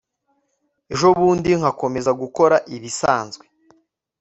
[0.93, 3.45] ejobundi ngakomeza gukora ibisanzwe